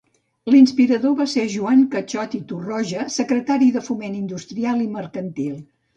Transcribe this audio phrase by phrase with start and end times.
[0.53, 5.55] L'inspirador va ser Joan Cachot i Torroja, secretari de Foment Industrial i Mercantil.